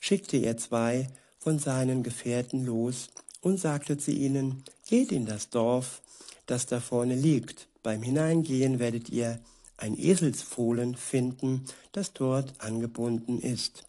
schickte 0.00 0.36
er 0.38 0.56
zwei 0.56 1.08
von 1.38 1.58
seinen 1.58 2.02
Gefährten 2.02 2.64
los 2.64 3.08
und 3.40 3.58
sagte 3.58 3.98
zu 3.98 4.10
ihnen, 4.10 4.64
geht 4.86 5.12
in 5.12 5.26
das 5.26 5.50
Dorf, 5.50 6.02
das 6.46 6.66
da 6.66 6.80
vorne 6.80 7.14
liegt. 7.14 7.68
Beim 7.82 8.02
Hineingehen 8.02 8.78
werdet 8.78 9.10
ihr 9.10 9.38
ein 9.76 9.98
Eselsfohlen 9.98 10.96
finden, 10.96 11.64
das 11.92 12.12
dort 12.12 12.60
angebunden 12.60 13.40
ist 13.40 13.84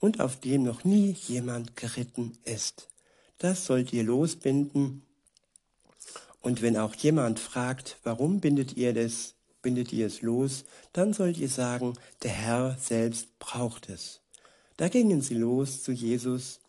und 0.00 0.20
auf 0.20 0.40
dem 0.40 0.62
noch 0.62 0.84
nie 0.84 1.10
jemand 1.26 1.76
geritten 1.76 2.36
ist. 2.44 2.88
Das 3.38 3.66
sollt 3.66 3.92
ihr 3.92 4.04
losbinden. 4.04 5.02
Und 6.40 6.62
wenn 6.62 6.76
auch 6.76 6.94
jemand 6.94 7.40
fragt, 7.40 7.98
warum 8.04 8.40
bindet 8.40 8.76
ihr 8.76 8.94
das, 8.94 9.34
bindet 9.60 9.92
ihr 9.92 10.06
es 10.06 10.22
los, 10.22 10.64
dann 10.92 11.12
sollt 11.12 11.36
ihr 11.36 11.48
sagen, 11.48 11.94
der 12.22 12.30
Herr 12.30 12.76
selbst 12.80 13.38
braucht 13.38 13.88
es. 13.88 14.20
Da 14.76 14.88
gingen 14.88 15.20
sie 15.20 15.34
los 15.34 15.82
zu 15.82 15.92
Jesus, 15.92 16.60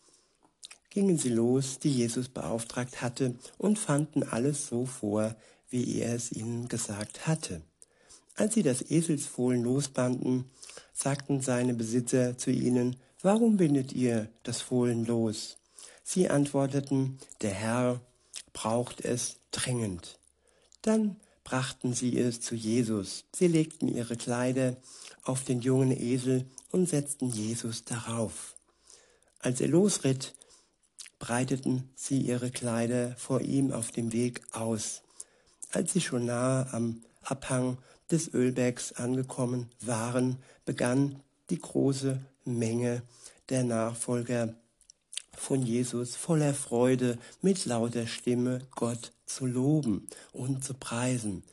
gingen 0.90 1.18
sie 1.18 1.30
los, 1.30 1.78
die 1.78 1.92
Jesus 1.92 2.30
beauftragt 2.30 3.02
hatte, 3.02 3.36
und 3.60 3.78
fanden 3.78 4.24
alles 4.24 4.68
so 4.68 4.86
vor, 4.86 5.36
wie 5.70 6.00
er 6.00 6.16
es 6.16 6.32
ihnen 6.32 6.68
gesagt 6.68 7.28
hatte. 7.28 7.62
Als 8.40 8.54
sie 8.54 8.64
das 8.64 8.82
Eselsfohlen 8.90 9.64
losbanden, 9.64 10.46
sagten 10.94 11.42
seine 11.42 11.74
Besitzer 11.74 12.38
zu 12.38 12.52
ihnen, 12.52 12.96
Warum 13.22 13.58
bindet 13.58 13.92
ihr 13.92 14.30
das 14.44 14.62
Fohlen 14.62 15.06
los? 15.06 15.58
Sie 16.06 16.30
antworteten, 16.30 17.20
der 17.42 17.52
Herr 17.52 18.00
braucht 18.54 19.02
es 19.02 19.36
dringend. 19.52 20.18
Dann 20.82 21.18
brachten 21.44 21.94
sie 21.94 22.18
es 22.18 22.40
zu 22.40 22.56
Jesus. 22.56 23.26
Sie 23.36 23.48
legten 23.48 23.90
ihre 23.90 24.16
Kleider 24.16 24.78
auf 25.24 25.44
den 25.44 25.60
jungen 25.60 25.92
Esel 25.92 26.46
und 26.72 26.88
setzten 26.88 27.28
Jesus 27.28 27.84
darauf. 27.84 28.56
Als 29.40 29.60
er 29.60 29.68
losritt, 29.68 30.34
breiteten 31.20 31.90
sie 31.94 32.22
ihre 32.22 32.52
Kleider 32.52 33.18
vor 33.18 33.42
ihm 33.42 33.74
auf 33.74 33.92
dem 33.92 34.14
Weg 34.14 34.44
aus. 34.54 35.02
Als 35.72 35.92
sie 35.92 36.00
schon 36.00 36.26
nahe 36.26 36.72
am 36.72 37.04
Abhang 37.22 37.78
des 38.12 38.34
Ölbergs 38.34 38.94
angekommen 38.94 39.70
waren, 39.82 40.38
begann 40.66 41.22
die 41.50 41.60
große 41.60 42.20
Menge 42.46 43.04
der 43.50 43.64
Nachfolger 43.64 44.56
von 45.36 45.64
Jesus 45.64 46.16
voller 46.16 46.54
Freude 46.54 47.18
mit 47.42 47.66
lauter 47.66 48.08
Stimme 48.08 48.60
Gott 48.72 49.14
zu 49.26 49.46
loben 49.46 50.08
und 50.34 50.64
zu 50.64 50.74
preisen, 50.74 51.44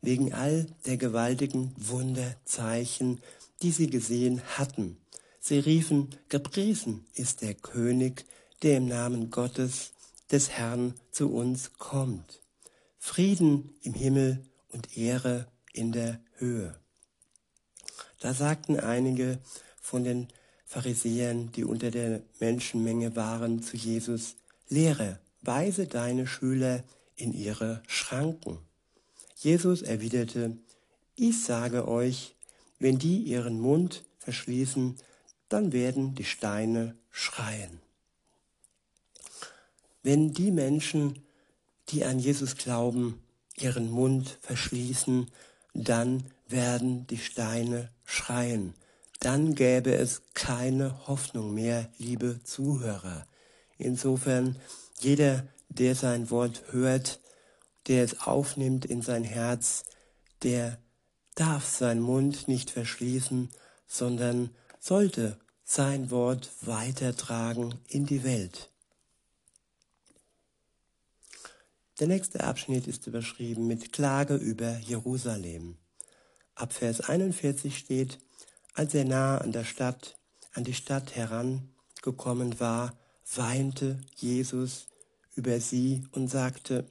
wegen 0.00 0.32
all 0.34 0.66
der 0.86 0.96
gewaltigen 0.96 1.74
Wunderzeichen, 1.78 3.20
die 3.62 3.70
sie 3.70 3.88
gesehen 3.88 4.42
hatten. 4.58 4.98
Sie 5.40 5.58
riefen, 5.58 6.10
gepriesen 6.28 7.06
ist 7.14 7.42
der 7.42 7.54
König, 7.54 8.24
der 8.62 8.76
im 8.76 8.86
Namen 8.86 9.30
Gottes 9.30 9.92
des 10.30 10.50
Herrn 10.50 10.94
zu 11.10 11.32
uns 11.32 11.72
kommt. 11.78 12.42
Frieden 12.98 13.74
im 13.82 13.94
Himmel 13.94 14.44
und 14.70 14.96
Ehre 14.96 15.48
in 15.72 15.92
der 15.92 16.20
Höhe. 16.36 16.74
Da 18.20 18.34
sagten 18.34 18.78
einige 18.78 19.38
von 19.80 20.04
den 20.04 20.28
Pharisäern, 20.64 21.52
die 21.52 21.64
unter 21.64 21.90
der 21.90 22.22
Menschenmenge 22.40 23.16
waren, 23.16 23.62
zu 23.62 23.76
Jesus, 23.76 24.36
Lehre, 24.68 25.18
weise 25.42 25.86
deine 25.86 26.26
Schüler 26.26 26.82
in 27.16 27.32
ihre 27.32 27.82
Schranken. 27.86 28.58
Jesus 29.36 29.82
erwiderte, 29.82 30.56
ich 31.14 31.42
sage 31.42 31.88
euch, 31.88 32.34
wenn 32.78 32.98
die 32.98 33.18
ihren 33.18 33.60
Mund 33.60 34.04
verschließen, 34.18 34.96
dann 35.48 35.72
werden 35.72 36.14
die 36.14 36.24
Steine 36.24 36.96
schreien. 37.10 37.80
Wenn 40.02 40.32
die 40.32 40.50
Menschen, 40.50 41.22
die 41.90 42.04
an 42.04 42.18
Jesus 42.18 42.56
glauben, 42.56 43.22
ihren 43.56 43.90
Mund 43.90 44.38
verschließen, 44.40 45.30
dann 45.74 46.24
werden 46.48 47.06
die 47.06 47.18
Steine 47.18 47.90
schreien. 48.04 48.74
Dann 49.20 49.54
gäbe 49.54 49.94
es 49.94 50.22
keine 50.34 51.06
Hoffnung 51.06 51.54
mehr, 51.54 51.88
liebe 51.98 52.42
Zuhörer. 52.42 53.26
Insofern, 53.78 54.56
jeder, 54.98 55.46
der 55.68 55.94
sein 55.94 56.30
Wort 56.30 56.64
hört, 56.70 57.20
der 57.86 58.04
es 58.04 58.20
aufnimmt 58.20 58.84
in 58.84 59.02
sein 59.02 59.24
Herz, 59.24 59.84
der 60.42 60.78
darf 61.34 61.66
seinen 61.66 62.00
Mund 62.00 62.48
nicht 62.48 62.70
verschließen, 62.70 63.50
sondern 63.86 64.50
sollte 64.78 65.38
sein 65.64 66.10
Wort 66.10 66.50
weitertragen 66.62 67.76
in 67.88 68.06
die 68.06 68.24
Welt. 68.24 68.71
Der 72.00 72.06
nächste 72.06 72.42
Abschnitt 72.42 72.86
ist 72.86 73.06
überschrieben 73.06 73.66
mit 73.66 73.92
Klage 73.92 74.36
über 74.36 74.78
Jerusalem. 74.78 75.76
Ab 76.54 76.72
Vers 76.72 77.02
41 77.02 77.76
steht, 77.76 78.18
als 78.74 78.94
er 78.94 79.04
nah 79.04 79.38
an 79.38 79.52
der 79.52 79.64
Stadt, 79.64 80.16
an 80.54 80.64
die 80.64 80.74
Stadt 80.74 81.14
herangekommen 81.14 82.58
war, 82.60 82.98
weinte 83.34 84.00
Jesus 84.16 84.88
über 85.34 85.60
sie 85.60 86.04
und 86.12 86.28
sagte, 86.28 86.88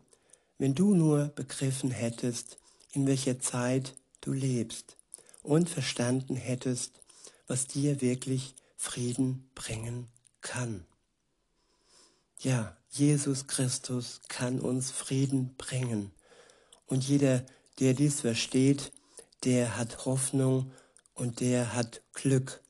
wenn 0.57 0.75
du 0.75 0.93
nur 0.93 1.29
begriffen 1.29 1.89
hättest, 1.91 2.59
in 2.93 3.07
welcher 3.07 3.39
Zeit 3.39 3.95
du 4.21 4.33
lebst 4.33 4.97
und 5.41 5.69
verstanden 5.69 6.35
hättest, 6.35 7.01
was 7.47 7.65
dir 7.65 8.01
wirklich 8.01 8.55
Frieden 8.77 9.49
bringen 9.55 10.07
kann. 10.41 10.85
Ja, 12.39 12.77
Jesus 12.93 13.47
Christus 13.47 14.19
kann 14.27 14.60
uns 14.60 14.91
Frieden 14.91 15.56
bringen. 15.56 16.12
Und 16.88 17.08
jeder, 17.08 17.45
der 17.80 17.93
dies 17.93 18.19
versteht, 18.19 18.91
der 19.45 19.77
hat 19.77 20.06
Hoffnung 20.06 20.73
und 21.13 21.39
der 21.39 21.73
hat 21.73 22.01
Glück. 22.12 22.62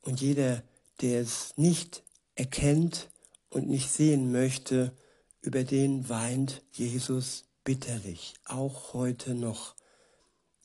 Und 0.00 0.20
jeder, 0.20 0.64
der 1.00 1.20
es 1.20 1.56
nicht 1.56 2.02
erkennt 2.34 3.08
und 3.50 3.68
nicht 3.68 3.88
sehen 3.88 4.32
möchte, 4.32 4.96
über 5.42 5.62
den 5.62 6.08
weint 6.08 6.62
Jesus 6.72 7.44
bitterlich, 7.62 8.34
auch 8.44 8.94
heute 8.94 9.32
noch. 9.34 9.76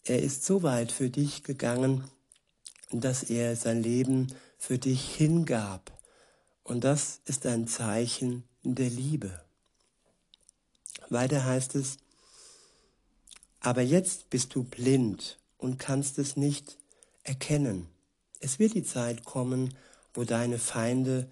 Er 0.05 0.23
ist 0.23 0.43
so 0.43 0.63
weit 0.63 0.91
für 0.91 1.11
dich 1.11 1.43
gegangen, 1.43 2.03
dass 2.89 3.21
er 3.21 3.55
sein 3.55 3.83
Leben 3.83 4.33
für 4.57 4.79
dich 4.79 5.15
hingab. 5.15 5.95
Und 6.63 6.83
das 6.83 7.21
ist 7.25 7.45
ein 7.45 7.67
Zeichen 7.67 8.46
der 8.63 8.89
Liebe. 8.89 9.41
Weiter 11.09 11.45
heißt 11.45 11.75
es, 11.75 11.97
aber 13.59 13.81
jetzt 13.81 14.29
bist 14.29 14.55
du 14.55 14.63
blind 14.63 15.39
und 15.57 15.79
kannst 15.79 16.19
es 16.19 16.37
nicht 16.37 16.77
erkennen. 17.23 17.87
Es 18.39 18.59
wird 18.59 18.73
die 18.73 18.83
Zeit 18.83 19.25
kommen, 19.25 19.73
wo 20.13 20.23
deine 20.23 20.59
Feinde 20.59 21.29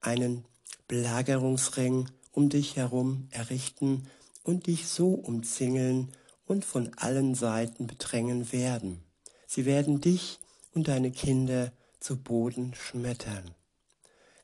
einen 0.00 0.44
Belagerungsring 0.86 2.08
um 2.32 2.48
dich 2.48 2.76
herum 2.76 3.28
errichten 3.30 4.06
und 4.44 4.66
dich 4.66 4.88
so 4.88 5.10
umzingeln 5.10 6.12
und 6.46 6.64
von 6.64 6.92
allen 6.96 7.34
Seiten 7.34 7.86
bedrängen 7.86 8.52
werden. 8.52 9.02
Sie 9.46 9.66
werden 9.66 10.00
dich 10.00 10.38
und 10.74 10.88
deine 10.88 11.10
Kinder 11.10 11.72
zu 12.00 12.16
Boden 12.16 12.74
schmettern. 12.74 13.54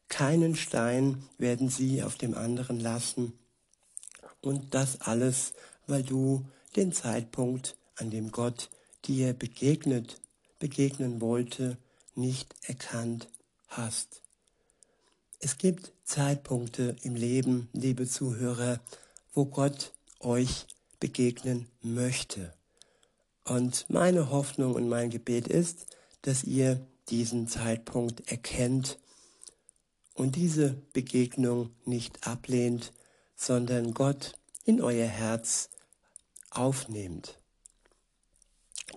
Keinen 0.08 0.54
Stein 0.54 1.24
werden 1.38 1.68
sie 1.68 2.02
auf 2.02 2.16
dem 2.16 2.34
anderen 2.34 2.78
lassen. 2.80 3.32
Und 4.40 4.74
das 4.74 5.00
alles, 5.00 5.54
weil 5.86 6.02
du 6.02 6.46
den 6.76 6.92
Zeitpunkt, 6.92 7.76
an 7.96 8.10
dem 8.10 8.30
Gott 8.30 8.68
dir 9.04 9.32
begegnet, 9.32 10.20
begegnen 10.58 11.20
wollte, 11.20 11.78
nicht 12.14 12.54
erkannt 12.62 13.28
hast. 13.68 14.22
Es 15.40 15.58
gibt 15.58 15.92
Zeitpunkte 16.04 16.96
im 17.02 17.16
Leben, 17.16 17.68
liebe 17.72 18.06
Zuhörer, 18.06 18.80
wo 19.32 19.44
Gott 19.44 19.92
euch 20.20 20.66
begegnen 21.00 21.68
möchte. 21.82 22.54
Und 23.44 23.84
meine 23.88 24.30
Hoffnung 24.30 24.74
und 24.74 24.88
mein 24.88 25.10
Gebet 25.10 25.48
ist, 25.48 25.86
dass 26.22 26.44
ihr 26.44 26.86
diesen 27.10 27.46
Zeitpunkt 27.46 28.30
erkennt 28.30 28.98
und 30.14 30.36
diese 30.36 30.74
Begegnung 30.92 31.70
nicht 31.84 32.26
ablehnt, 32.26 32.92
sondern 33.36 33.94
Gott 33.94 34.32
in 34.64 34.80
euer 34.80 35.06
Herz 35.06 35.70
aufnehmt. 36.50 37.38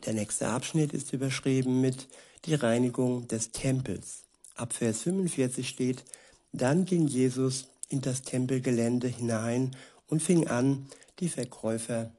Der 0.06 0.14
nächste 0.14 0.48
Abschnitt 0.48 0.94
ist 0.94 1.12
überschrieben 1.12 1.82
mit 1.82 2.08
die 2.46 2.54
Reinigung 2.54 3.28
des 3.28 3.52
Tempels. 3.52 4.24
Ab 4.56 4.74
Vers 4.74 5.02
45 5.02 5.68
steht, 5.68 6.06
dann 6.52 6.86
ging 6.86 7.08
Jesus 7.08 7.68
in 7.90 8.02
das 8.02 8.22
Tempelgelände 8.22 9.08
hinein 9.08 9.76
und 10.08 10.22
fing 10.22 10.48
an, 10.48 10.88
die 11.20 11.30
Verkäufer 11.30 12.12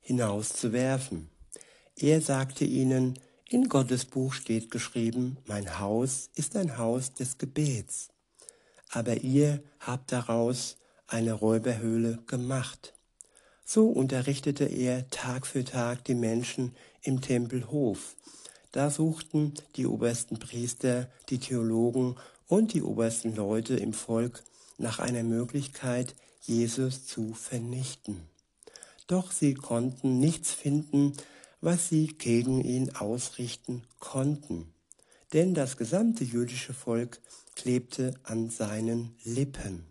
hinauszuwerfen. 0.00 1.30
Er 1.96 2.20
sagte 2.20 2.64
ihnen, 2.64 3.18
in 3.52 3.68
Gottes 3.68 4.06
Buch 4.06 4.32
steht 4.32 4.70
geschrieben, 4.70 5.36
mein 5.44 5.78
Haus 5.78 6.30
ist 6.34 6.56
ein 6.56 6.78
Haus 6.78 7.12
des 7.12 7.36
Gebets, 7.36 8.08
aber 8.88 9.18
ihr 9.18 9.62
habt 9.78 10.10
daraus 10.10 10.78
eine 11.06 11.34
Räuberhöhle 11.34 12.20
gemacht. 12.26 12.94
So 13.62 13.88
unterrichtete 13.88 14.64
er 14.64 15.10
Tag 15.10 15.46
für 15.46 15.64
Tag 15.64 16.02
die 16.04 16.14
Menschen 16.14 16.74
im 17.02 17.20
Tempelhof. 17.20 18.16
Da 18.70 18.88
suchten 18.88 19.52
die 19.76 19.86
obersten 19.86 20.38
Priester, 20.38 21.10
die 21.28 21.38
Theologen 21.38 22.16
und 22.48 22.72
die 22.72 22.82
obersten 22.82 23.36
Leute 23.36 23.76
im 23.76 23.92
Volk 23.92 24.42
nach 24.78 24.98
einer 24.98 25.24
Möglichkeit, 25.24 26.14
Jesus 26.40 27.04
zu 27.06 27.34
vernichten. 27.34 28.22
Doch 29.08 29.30
sie 29.30 29.52
konnten 29.52 30.20
nichts 30.20 30.52
finden, 30.52 31.12
was 31.62 31.88
sie 31.88 32.08
gegen 32.08 32.62
ihn 32.62 32.94
ausrichten 32.94 33.82
konnten. 34.00 34.74
Denn 35.32 35.54
das 35.54 35.78
gesamte 35.78 36.24
jüdische 36.24 36.74
Volk 36.74 37.20
klebte 37.54 38.14
an 38.24 38.50
seinen 38.50 39.16
Lippen. 39.24 39.86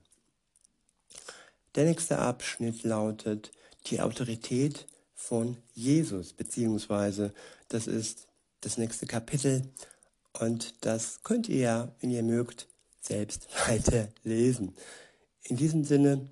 Der 1.74 1.86
nächste 1.86 2.20
Abschnitt 2.20 2.84
lautet 2.84 3.52
die 3.88 4.02
Autorität 4.02 4.86
von 5.16 5.58
Jesus, 5.74 6.34
beziehungsweise 6.34 7.34
das 7.70 7.88
ist 7.88 8.28
das 8.60 8.78
nächste 8.78 9.08
Kapitel 9.08 9.64
und 10.40 10.86
das 10.86 11.24
könnt 11.24 11.48
ihr 11.48 11.60
ja, 11.60 11.96
wenn 12.00 12.12
ihr 12.12 12.24
mögt, 12.24 12.68
selbst 13.00 13.48
weiter 13.68 14.10
lesen. 14.24 14.76
In 15.44 15.56
diesem 15.56 15.86
Sinne 15.86 16.30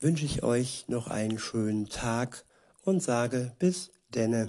wünsche 0.00 0.24
ich 0.24 0.42
euch 0.42 0.86
noch 0.88 1.08
einen 1.08 1.38
schönen 1.38 1.88
Tag 1.88 2.44
und 2.82 3.02
sage 3.02 3.54
bis 3.58 3.90
denne. 4.14 4.48